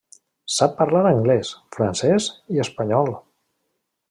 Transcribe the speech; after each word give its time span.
Sap 0.53 0.71
parlar 0.79 1.01
anglès, 1.09 1.51
francès 1.77 2.31
i 2.57 2.61
espanyol. 2.65 3.15